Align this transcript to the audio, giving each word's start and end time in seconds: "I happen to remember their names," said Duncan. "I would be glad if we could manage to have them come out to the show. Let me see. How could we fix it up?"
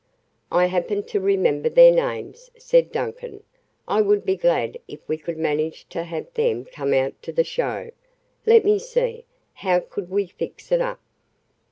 "I 0.51 0.65
happen 0.65 1.03
to 1.03 1.19
remember 1.19 1.69
their 1.69 1.91
names," 1.91 2.49
said 2.57 2.91
Duncan. 2.91 3.43
"I 3.87 4.01
would 4.01 4.25
be 4.25 4.35
glad 4.35 4.79
if 4.87 4.99
we 5.07 5.15
could 5.15 5.37
manage 5.37 5.87
to 5.89 6.05
have 6.05 6.33
them 6.33 6.65
come 6.65 6.91
out 6.91 7.21
to 7.21 7.31
the 7.31 7.43
show. 7.43 7.91
Let 8.47 8.65
me 8.65 8.79
see. 8.79 9.25
How 9.53 9.79
could 9.79 10.09
we 10.09 10.25
fix 10.25 10.71
it 10.71 10.81
up?" 10.81 10.99